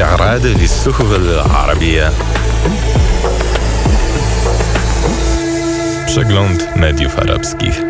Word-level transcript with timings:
استعراض 0.00 0.46
للصحف 0.46 1.16
العربية 1.16 2.12
Przegląd 6.06 6.76
mediów 6.76 7.18
arabskich. 7.18 7.89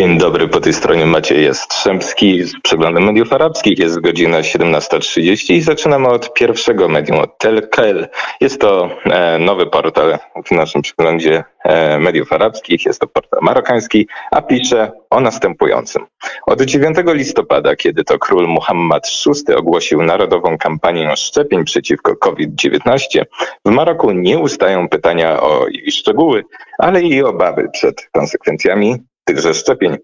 Dzień 0.00 0.18
dobry, 0.18 0.48
po 0.48 0.60
tej 0.60 0.72
stronie 0.72 1.06
Maciej 1.06 1.44
Jastrzębski 1.44 2.44
z 2.44 2.60
przeglądem 2.60 3.04
mediów 3.04 3.32
arabskich. 3.32 3.78
Jest 3.78 4.00
godzina 4.00 4.40
17.30 4.40 5.54
i 5.54 5.60
zaczynamy 5.60 6.08
od 6.08 6.34
pierwszego 6.34 6.88
medium, 6.88 7.18
od 7.18 7.38
Telkel. 7.38 8.08
Jest 8.40 8.60
to 8.60 8.90
e, 9.04 9.38
nowy 9.38 9.66
portal 9.66 10.18
w 10.46 10.50
naszym 10.50 10.82
przeglądzie 10.82 11.44
e, 11.64 11.98
mediów 11.98 12.32
arabskich. 12.32 12.86
Jest 12.86 13.00
to 13.00 13.06
portal 13.06 13.40
marokański, 13.42 14.08
a 14.30 14.42
pisze 14.42 14.92
o 15.10 15.20
następującym. 15.20 16.06
Od 16.46 16.62
9 16.62 16.96
listopada, 17.06 17.76
kiedy 17.76 18.04
to 18.04 18.18
król 18.18 18.48
Muhammad 18.48 19.08
VI 19.26 19.54
ogłosił 19.54 20.02
narodową 20.02 20.58
kampanię 20.58 21.16
szczepień 21.16 21.64
przeciwko 21.64 22.16
COVID-19, 22.16 23.24
w 23.64 23.70
Maroku 23.70 24.10
nie 24.10 24.38
ustają 24.38 24.88
pytania 24.88 25.40
o 25.40 25.66
jej 25.68 25.90
szczegóły, 25.90 26.44
ale 26.78 27.02
i 27.02 27.22
obawy 27.22 27.68
przed 27.72 28.08
konsekwencjami 28.12 29.09
tychże 29.24 29.54
szczepień. 29.54 29.96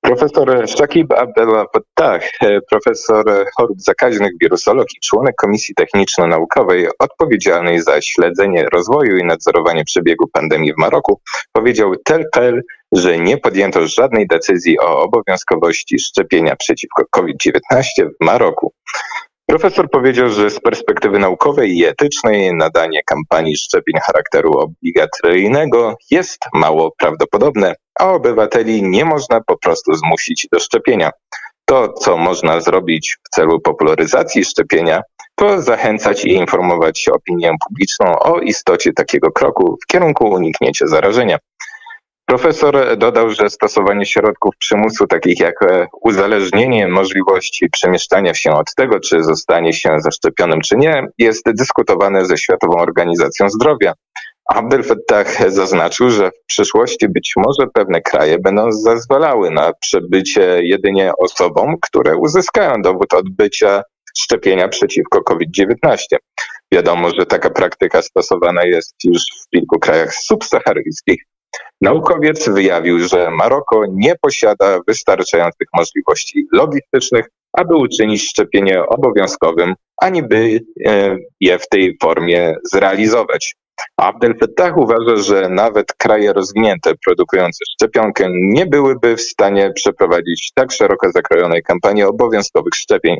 Profesor 0.00 0.68
Shakib 0.68 1.12
Abdullah 1.12 1.66
Fattah, 1.72 2.22
profesor 2.70 3.24
chorób 3.56 3.80
zakaźnych, 3.80 4.32
wirusolog 4.40 4.86
i 4.96 5.00
członek 5.00 5.34
Komisji 5.36 5.74
Techniczno-Naukowej 5.74 6.88
odpowiedzialnej 6.98 7.82
za 7.82 8.00
śledzenie 8.00 8.66
rozwoju 8.72 9.16
i 9.16 9.24
nadzorowanie 9.24 9.84
przebiegu 9.84 10.28
pandemii 10.32 10.72
w 10.72 10.78
Maroku, 10.78 11.20
powiedział 11.52 11.94
Telkel, 12.04 12.62
że 12.92 13.18
nie 13.18 13.38
podjęto 13.38 13.86
żadnej 13.86 14.26
decyzji 14.26 14.80
o 14.80 15.02
obowiązkowości 15.02 15.98
szczepienia 15.98 16.56
przeciwko 16.56 17.04
COVID-19 17.10 17.54
w 17.98 18.24
Maroku. 18.24 18.72
Profesor 19.50 19.90
powiedział, 19.90 20.28
że 20.28 20.50
z 20.50 20.60
perspektywy 20.60 21.18
naukowej 21.18 21.78
i 21.78 21.84
etycznej 21.84 22.54
nadanie 22.54 23.02
kampanii 23.06 23.56
szczepień 23.56 24.00
charakteru 24.06 24.52
obligatoryjnego 24.58 25.96
jest 26.10 26.38
mało 26.54 26.92
prawdopodobne, 26.98 27.74
a 28.00 28.08
obywateli 28.08 28.82
nie 28.82 29.04
można 29.04 29.40
po 29.40 29.58
prostu 29.58 29.94
zmusić 29.94 30.48
do 30.52 30.60
szczepienia. 30.60 31.10
To, 31.64 31.92
co 31.92 32.16
można 32.16 32.60
zrobić 32.60 33.16
w 33.26 33.28
celu 33.28 33.60
popularyzacji 33.60 34.44
szczepienia, 34.44 35.02
to 35.34 35.62
zachęcać 35.62 36.24
i 36.24 36.32
informować 36.32 37.08
opinię 37.08 37.52
publiczną 37.68 38.18
o 38.18 38.40
istocie 38.40 38.92
takiego 38.92 39.32
kroku 39.32 39.78
w 39.82 39.86
kierunku 39.86 40.28
uniknięcia 40.28 40.86
zarażenia. 40.86 41.38
Profesor 42.30 42.96
dodał, 42.96 43.30
że 43.30 43.50
stosowanie 43.50 44.06
środków 44.06 44.56
przymusu, 44.58 45.06
takich 45.06 45.40
jak 45.40 45.62
e, 45.62 45.86
uzależnienie 46.02 46.88
możliwości 46.88 47.70
przemieszczania 47.72 48.34
się 48.34 48.50
od 48.50 48.74
tego, 48.76 49.00
czy 49.00 49.22
zostanie 49.22 49.72
się 49.72 49.90
zaszczepionym, 49.98 50.60
czy 50.60 50.76
nie, 50.76 51.06
jest 51.18 51.44
dyskutowane 51.54 52.26
ze 52.26 52.36
Światową 52.38 52.76
Organizacją 52.76 53.48
Zdrowia. 53.48 53.92
Abdel 54.48 54.82
Fattah 54.82 55.50
zaznaczył, 55.50 56.10
że 56.10 56.30
w 56.30 56.46
przyszłości 56.46 57.08
być 57.08 57.32
może 57.36 57.68
pewne 57.74 58.00
kraje 58.00 58.38
będą 58.38 58.72
zezwalały 58.72 59.50
na 59.50 59.72
przebycie 59.80 60.60
jedynie 60.62 61.12
osobom, 61.18 61.76
które 61.82 62.16
uzyskają 62.16 62.82
dowód 62.82 63.14
odbycia 63.14 63.82
szczepienia 64.18 64.68
przeciwko 64.68 65.22
COVID-19. 65.22 65.98
Wiadomo, 66.72 67.10
że 67.18 67.26
taka 67.26 67.50
praktyka 67.50 68.02
stosowana 68.02 68.64
jest 68.64 68.94
już 69.04 69.22
w 69.22 69.50
kilku 69.50 69.78
krajach 69.78 70.14
subsaharyjskich. 70.14 71.29
Naukowiec 71.80 72.48
wyjawił, 72.48 73.08
że 73.08 73.30
Maroko 73.30 73.82
nie 73.92 74.14
posiada 74.22 74.78
wystarczających 74.88 75.68
możliwości 75.76 76.46
logistycznych, 76.52 77.26
aby 77.52 77.76
uczynić 77.76 78.28
szczepienie 78.28 78.86
obowiązkowym, 78.86 79.74
ani 79.96 80.22
by 80.22 80.60
e, 80.86 81.16
je 81.40 81.58
w 81.58 81.68
tej 81.68 81.96
formie 82.02 82.54
zrealizować. 82.72 83.56
Abdel 83.96 84.34
Fattah 84.38 84.76
uważa, 84.76 85.16
że 85.16 85.48
nawet 85.48 85.92
kraje 85.98 86.32
rozwinięte 86.32 86.92
produkujące 87.06 87.64
szczepionkę 87.74 88.26
nie 88.32 88.66
byłyby 88.66 89.16
w 89.16 89.20
stanie 89.20 89.72
przeprowadzić 89.74 90.52
tak 90.54 90.72
szeroko 90.72 91.12
zakrojonej 91.12 91.62
kampanii 91.62 92.02
obowiązkowych 92.02 92.74
szczepień. 92.74 93.16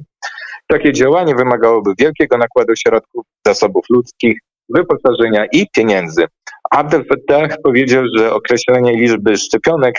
Takie 0.67 0.93
działanie 0.93 1.35
wymagałoby 1.35 1.93
wielkiego 1.99 2.39
nakładu 2.39 2.77
środków, 2.77 3.25
zasobów 3.47 3.85
ludzkich, 3.91 4.39
wyposażenia 4.69 5.47
i 5.53 5.67
pieniędzy. 5.77 6.27
Abdel 6.71 7.05
Fattah 7.05 7.57
powiedział, 7.63 8.05
że 8.17 8.35
określenie 8.35 8.93
liczby 8.93 9.37
szczepionek, 9.37 9.95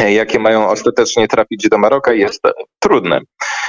e, 0.00 0.12
jakie 0.12 0.38
mają 0.38 0.68
ostatecznie 0.68 1.28
trafić 1.28 1.68
do 1.68 1.78
Maroka, 1.78 2.12
jest 2.12 2.42
trudne. 2.78 3.20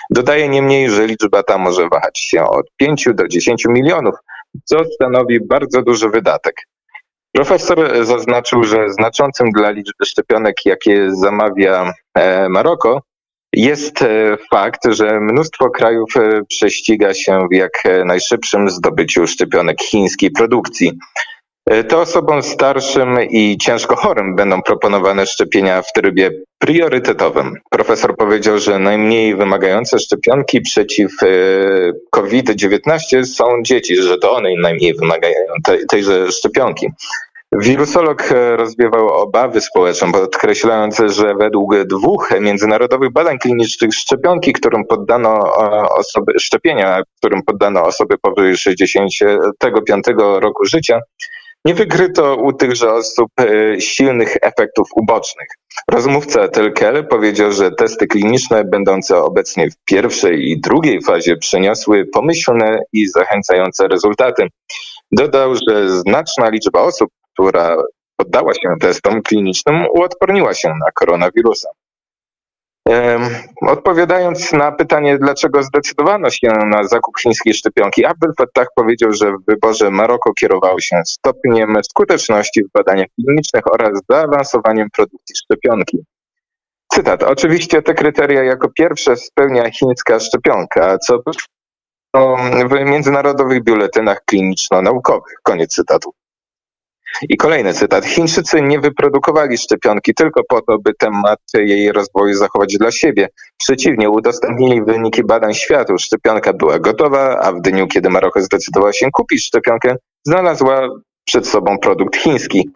Dodaje 0.10 0.50
niemniej, 0.50 0.90
że 0.90 1.08
liczba 1.08 1.44
ta 1.44 1.58
może 1.58 1.90
wahać 1.90 2.20
się 2.20 2.44
od 2.44 2.66
5 2.78 3.08
do 3.14 3.28
10 3.28 3.66
milionów, 3.66 4.16
co 4.64 4.86
stanowi 4.86 5.48
bardzo 5.48 5.82
duży 5.82 6.10
wydatek. 6.10 6.56
Profesor 7.34 8.06
zaznaczył, 8.06 8.64
że 8.64 8.90
znaczącym 8.90 9.50
dla 9.52 9.70
liczby 9.72 10.06
szczepionek, 10.06 10.56
jakie 10.66 11.08
zamawia 11.12 11.94
e, 12.16 12.50
Maroko, 12.50 13.02
jest 13.54 14.02
e, 14.02 14.38
fakt, 14.52 14.82
że 14.90 15.20
mnóstwo 15.20 15.70
krajów 15.70 16.14
prześciga 16.48 17.14
się 17.14 17.48
w 17.52 17.56
jak 17.56 17.72
najszybszym 18.06 18.70
zdobyciu 18.70 19.28
szczepionek 19.28 19.82
chińskiej 19.82 20.32
produkcji. 20.32 20.92
E, 21.66 21.84
to 21.84 22.02
osobom 22.02 22.44
starszym 22.44 23.18
i 23.30 23.58
ciężko 23.58 23.96
chorym 23.96 24.36
będą 24.36 24.62
proponowane 24.62 25.26
szczepienia 25.26 25.82
w 25.82 25.92
trybie 25.94 26.32
priorytetowym. 26.60 27.54
Profesor 27.70 28.18
powiedział, 28.18 28.60
że 28.60 28.80
najmniej 28.80 29.36
wymagające 29.36 30.00
szczepionki 30.00 30.62
przeciw 30.62 31.12
e, 31.24 31.28
COVID-19 32.12 33.26
są 33.26 33.46
dzieci, 33.64 33.96
że 33.96 34.18
to 34.18 34.32
one 34.32 34.50
najmniej 34.62 34.94
wymagają 34.94 35.36
tejże 35.90 36.32
szczepionki. 36.32 36.88
Wirusolog 37.52 38.32
e, 38.32 38.58
rozwiewał 38.58 39.08
obawy 39.08 39.62
społeczne, 39.62 40.12
podkreślając, 40.12 41.02
że 41.08 41.36
według 41.36 41.76
dwóch 41.84 42.30
międzynarodowych 42.40 43.12
badań 43.12 43.40
klinicznych 43.40 43.94
szczepionki, 43.94 44.54
którym 44.54 44.86
poddano 44.86 45.56
osoby, 45.98 46.34
szczepienia, 46.40 47.02
którym 47.18 47.42
poddano 47.44 47.84
osoby 47.84 48.18
powyżej 48.18 48.58
65 48.58 50.06
roku 50.18 50.66
życia, 50.66 51.00
nie 51.66 51.74
wykryto 51.74 52.36
u 52.36 52.54
tychże 52.54 52.94
osób 52.94 53.30
e, 53.40 53.82
silnych 53.82 54.38
efektów 54.42 54.90
ubocznych. 54.96 55.48
Rozmówca 55.92 56.48
Telkel 56.48 57.08
powiedział, 57.08 57.52
że 57.52 57.72
testy 57.72 58.08
kliniczne 58.08 58.64
będące 58.64 59.18
obecnie 59.18 59.70
w 59.70 59.76
pierwszej 59.86 60.50
i 60.50 60.62
drugiej 60.62 61.02
fazie 61.02 61.38
przyniosły 61.38 62.06
pomyślne 62.14 62.80
i 62.94 63.08
zachęcające 63.08 63.88
rezultaty. 63.88 64.48
Dodał, 65.12 65.56
że 65.56 65.90
znaczna 65.90 66.50
liczba 66.50 66.82
osób, 66.82 67.10
która 67.34 67.78
poddała 68.18 68.54
się 68.54 68.70
testom 68.80 69.22
klinicznym, 69.22 69.86
uodporniła 69.92 70.54
się 70.54 70.70
na 70.70 70.92
koronawirusa. 70.96 71.70
Odpowiadając 73.62 74.54
na 74.54 74.72
pytanie, 74.72 75.18
dlaczego 75.18 75.64
zdecydowano 75.64 76.30
się 76.30 76.48
na 76.48 76.84
zakup 76.84 77.20
chińskiej 77.20 77.54
szczepionki, 77.54 78.06
Abdel 78.06 78.32
Fattah 78.38 78.68
powiedział, 78.76 79.12
że 79.12 79.32
w 79.32 79.46
wyborze 79.48 79.92
Maroko 79.92 80.34
kierowało 80.34 80.80
się 80.80 81.02
stopniem 81.06 81.78
skuteczności 81.84 82.64
w 82.64 82.72
badaniach 82.74 83.08
klinicznych 83.16 83.74
oraz 83.74 84.00
zaawansowaniem 84.10 84.88
produkcji 84.96 85.36
szczepionki. 85.36 85.98
Cytat. 86.94 87.24
Oczywiście 87.24 87.82
te 87.82 87.94
kryteria 87.94 88.44
jako 88.44 88.70
pierwsze 88.70 89.18
spełnia 89.18 89.72
chińska 89.72 90.20
szczepionka, 90.20 90.98
co 90.98 91.18
w 92.70 92.86
międzynarodowych 92.86 93.64
biuletynach 93.64 94.22
kliniczno-naukowych. 94.26 95.34
Koniec 95.44 95.76
cytatu. 95.76 96.14
I 97.30 97.38
kolejny 97.38 97.74
cytat. 97.74 98.06
Chińczycy 98.06 98.62
nie 98.62 98.80
wyprodukowali 98.80 99.58
szczepionki 99.58 100.14
tylko 100.14 100.42
po 100.50 100.62
to, 100.62 100.80
by 100.80 100.94
temat 100.94 101.40
jej 101.54 101.92
rozwoju 101.92 102.34
zachować 102.34 102.78
dla 102.78 102.92
siebie. 102.92 103.30
Przeciwnie, 103.58 104.10
udostępnili 104.10 104.84
wyniki 104.84 105.24
badań 105.24 105.54
światu. 105.54 105.98
Szczepionka 105.98 106.54
była 106.54 106.80
gotowa, 106.80 107.40
a 107.40 107.52
w 107.52 107.62
dniu, 107.62 107.88
kiedy 107.88 108.10
Maroko 108.10 108.42
zdecydował 108.42 108.94
się 108.94 109.08
kupić 109.14 109.46
szczepionkę, 109.46 109.96
znalazła 110.26 110.88
przed 111.26 111.48
sobą 111.48 111.78
produkt 111.80 112.18
chiński. 112.18 112.70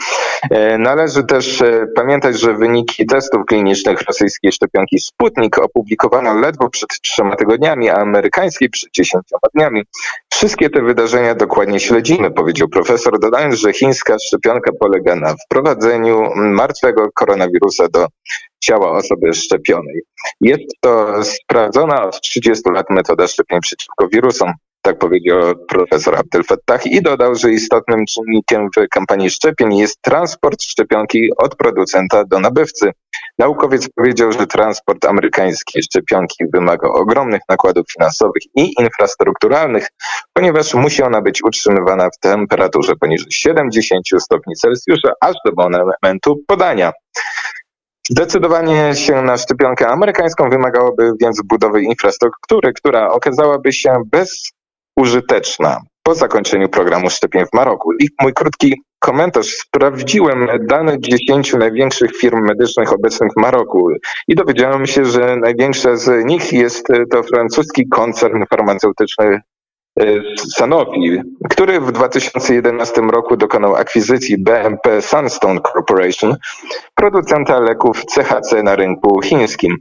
E, 0.52 0.78
należy 0.78 1.24
też 1.24 1.62
e, 1.62 1.88
pamiętać, 1.96 2.40
że 2.40 2.54
wyniki 2.54 3.06
testów 3.06 3.46
klinicznych 3.48 4.02
rosyjskiej 4.02 4.52
szczepionki 4.52 5.00
Sputnik 5.00 5.60
opublikowano 5.60 6.34
ledwo 6.40 6.70
przed 6.70 6.90
trzema 7.02 7.36
tygodniami, 7.36 7.90
a 7.90 7.96
amerykańskiej 7.96 8.70
przed 8.70 8.92
dziesięcioma 8.92 9.48
dniami. 9.54 9.84
Wszystkie 10.34 10.70
te 10.70 10.82
wydarzenia 10.82 11.36
dokładnie 11.36 11.80
śledzimy, 11.80 12.32
powiedział 12.32 12.68
profesor, 12.68 13.20
dodając, 13.20 13.56
że 13.56 13.74
chińska 13.74 14.16
szczepionka 14.28 14.72
polega 14.80 15.16
na 15.16 15.36
wprowadzeniu 15.46 16.30
martwego 16.36 17.12
koronawirusa 17.16 17.88
do 17.88 18.08
ciała 18.60 18.92
osoby 18.92 19.34
szczepionej. 19.34 20.02
Jest 20.42 20.64
to 20.82 21.24
sprawdzona 21.24 22.04
od 22.04 22.22
30 22.22 22.70
lat 22.70 22.90
metoda 22.90 23.28
szczepień 23.28 23.60
przeciwko 23.62 24.08
wirusom. 24.08 24.54
Tak 24.86 24.98
powiedział 24.98 25.38
profesor 25.68 26.16
Abdel 26.16 26.44
Fattah 26.44 26.86
i 26.86 27.02
dodał, 27.02 27.36
że 27.36 27.52
istotnym 27.52 28.06
czynnikiem 28.06 28.70
w 28.78 28.88
kampanii 28.92 29.30
szczepień 29.30 29.78
jest 29.78 30.02
transport 30.02 30.64
szczepionki 30.64 31.30
od 31.38 31.56
producenta 31.56 32.24
do 32.26 32.40
nabywcy. 32.40 32.92
Naukowiec 33.40 33.90
powiedział, 33.96 34.32
że 34.32 34.48
transport 34.48 35.06
amerykańskiej 35.06 35.84
szczepionki 35.84 36.44
wymaga 36.54 36.88
ogromnych 36.88 37.42
nakładów 37.50 37.86
finansowych 37.92 38.44
i 38.56 38.74
infrastrukturalnych, 38.80 39.88
ponieważ 40.34 40.74
musi 40.74 41.04
ona 41.04 41.22
być 41.22 41.44
utrzymywana 41.44 42.10
w 42.10 42.20
temperaturze 42.20 42.96
poniżej 42.96 43.32
70 43.32 44.04
stopni 44.20 44.56
Celsjusza 44.56 45.14
aż 45.22 45.36
do 45.46 45.52
momentu 46.04 46.42
podania. 46.48 46.92
Zdecydowanie 48.10 48.96
się 48.96 49.22
na 49.22 49.38
szczepionkę 49.38 49.88
amerykańską 49.88 50.50
wymagałoby 50.50 51.12
więc 51.22 51.42
budowy 51.42 51.82
infrastruktury, 51.82 52.74
która 52.74 53.10
okazałaby 53.10 53.74
się 53.74 54.04
bezużyteczna 54.98 55.82
po 56.04 56.16
zakończeniu 56.16 56.70
programu 56.70 57.10
szczepień 57.10 57.46
w 57.46 57.56
Maroku. 57.56 57.90
Mój 58.22 58.34
krótki 58.34 58.82
komentarz. 59.00 59.48
Sprawdziłem 59.48 60.48
dane 60.62 60.98
10 61.00 61.54
największych 61.54 62.12
firm 62.18 62.46
medycznych 62.46 62.94
obecnych 62.94 63.32
w 63.38 63.42
Maroku 63.42 63.90
i 64.28 64.36
dowiedziałem 64.36 64.88
się, 64.88 65.06
że 65.06 65.36
największa 65.36 65.96
z 65.96 66.26
nich 66.26 66.54
jest 66.54 66.88
to 67.12 67.24
francuski 67.24 67.90
koncern 67.90 68.44
farmaceutyczny 68.50 69.42
E, 70.00 70.06
Sanofi, 70.38 71.22
który 71.50 71.80
w 71.80 71.92
2011 71.92 73.02
roku 73.02 73.38
dokonał 73.38 73.76
akwizycji 73.76 74.44
BMP 74.44 75.02
Sunstone 75.02 75.62
Corporation, 75.62 76.36
producenta 76.96 77.60
leków 77.60 78.02
CHC 78.16 78.64
na 78.64 78.76
rynku 78.76 79.22
chińskim. 79.22 79.78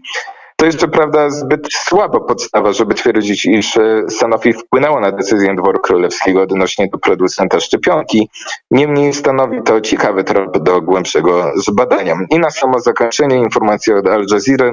To 0.57 0.67
jeszcze 0.67 0.89
prawda 0.89 1.31
zbyt 1.31 1.69
słaba 1.73 2.21
podstawa, 2.21 2.73
żeby 2.73 2.95
twierdzić, 2.95 3.47
iż 3.47 3.77
e, 3.77 4.05
Sanofi 4.09 4.53
wpłynęło 4.53 5.01
na 5.01 5.13
decyzję 5.13 5.55
dworu 5.55 5.81
królewskiego 5.81 6.43
odnośnie 6.43 6.89
do 6.93 6.99
producenta 6.99 7.61
szczepionki. 7.61 8.29
Niemniej 8.71 9.13
stanowi 9.13 9.63
to 9.63 9.81
ciekawy 9.81 10.25
trop 10.25 10.59
do 10.59 10.81
głębszego 10.81 11.53
zbadania. 11.57 12.17
I 12.31 12.39
na 12.39 12.51
samo 12.51 12.81
zakończenie 12.81 13.37
informacja 13.37 13.97
od 13.97 14.07
Al 14.07 14.27
Jazeera. 14.33 14.73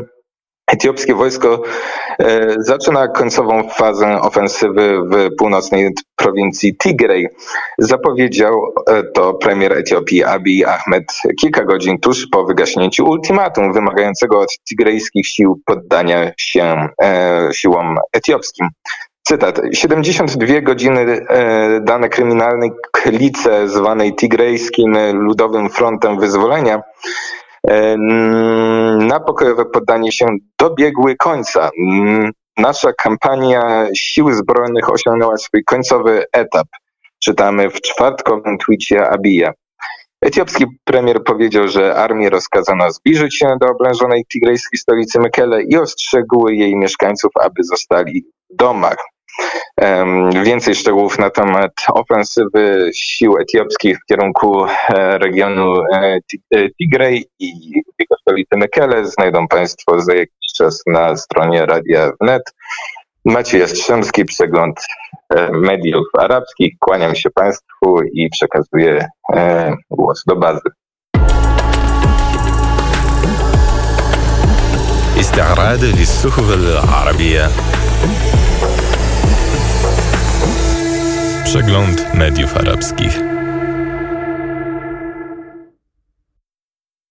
Etiopskie 0.72 1.16
wojsko 1.16 1.62
e, 2.20 2.56
zaczyna 2.60 3.08
końcową 3.08 3.70
fazę 3.70 4.22
ofensywy 4.22 5.00
w 5.12 5.36
północnej 5.38 5.90
prowincji 6.16 6.78
Tigray. 6.78 7.28
Zapowiedział 7.78 8.74
e, 8.88 9.04
to 9.04 9.34
premier 9.34 9.74
Etiopii 9.74 10.24
Abiy 10.24 10.66
Ahmed 10.68 11.04
kilka 11.42 11.64
godzin 11.64 12.00
tuż 12.00 12.28
po 12.32 12.46
wygaśnięciu 12.46 13.06
ultimatum 13.06 13.74
wymagającego 13.74 14.40
od 14.40 14.50
tigrejskich 14.70 15.28
sił 15.28 15.62
poddania 15.66 16.32
się 16.38 16.88
e, 17.04 17.50
siłom 17.54 17.98
etiopskim. 18.14 18.68
Cytat. 19.28 19.62
72 19.74 20.62
godziny 20.62 21.26
dane 21.82 22.10
kryminalnej 22.10 22.72
klice 22.92 23.68
zwanej 23.68 24.16
Tigrejskim 24.16 24.98
Ludowym 25.14 25.70
Frontem 25.70 26.20
Wyzwolenia 26.20 26.82
na 28.98 29.20
pokojowe 29.20 29.66
poddanie 29.66 30.12
się 30.12 30.26
dobiegły 30.60 31.16
końca. 31.16 31.70
Nasza 32.58 32.94
kampania 32.94 33.88
Siły 33.96 34.36
Zbrojnych 34.36 34.90
osiągnęła 34.90 35.38
swój 35.38 35.64
końcowy 35.64 36.24
etap. 36.32 36.68
Czytamy 37.20 37.70
w 37.70 37.82
czwartkowym 37.82 38.58
twicie 38.58 39.10
Abija. 39.10 39.52
Etiopski 40.22 40.66
premier 40.84 41.24
powiedział, 41.24 41.68
że 41.68 41.96
armii 41.96 42.30
rozkazano 42.30 42.92
zbliżyć 42.92 43.38
się 43.38 43.56
do 43.62 43.68
oblężonej 43.68 44.26
tigrejskiej 44.32 44.80
stolicy 44.80 45.20
Mekele 45.20 45.64
i 45.64 45.78
ostrzegł 45.78 46.50
jej 46.50 46.76
mieszkańców, 46.76 47.32
aby 47.42 47.64
zostali 47.64 48.26
w 48.50 48.56
domach. 48.56 48.98
Więcej 50.45 50.75
szczegółów 50.75 51.19
na 51.19 51.31
temat 51.31 51.73
ofensywy 51.93 52.91
sił 52.95 53.39
etiopskich 53.39 53.99
w 53.99 54.07
kierunku 54.07 54.65
e, 54.65 55.19
regionu 55.19 55.81
e, 55.93 56.19
e, 56.55 56.71
Tigray 56.71 57.25
i 57.39 57.71
jego 57.99 58.17
stolicy 58.21 58.57
Mekele 58.57 59.07
znajdą 59.07 59.49
Państwo 59.49 60.01
za 60.01 60.15
jakiś 60.15 60.53
czas 60.57 60.83
na 60.87 61.17
stronie 61.17 61.67
Radia 61.67 62.13
Wnet. 62.21 62.43
Maciej 63.25 63.61
Jastrzębski, 63.61 64.25
przegląd 64.25 64.81
mediów 65.53 66.07
arabskich. 66.19 66.75
Kłaniam 66.79 67.15
się 67.15 67.31
Państwu 67.31 68.03
i 68.13 68.31
przekazuję 68.31 69.09
głos 69.91 70.25
do 70.27 70.37
bazy. 70.37 70.71
استعراض 75.21 75.85
للصحف 75.85 76.51
العربية 76.51 77.49
Przegląd 81.44 82.14
mediów 82.14 82.58
arabskich. 82.58 83.31